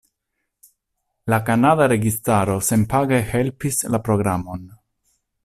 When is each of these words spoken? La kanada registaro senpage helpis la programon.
La 1.33 1.37
kanada 1.49 1.87
registaro 1.93 2.57
senpage 2.71 3.21
helpis 3.35 3.79
la 3.97 4.01
programon. 4.09 4.67